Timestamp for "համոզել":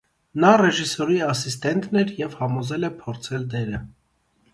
2.39-2.87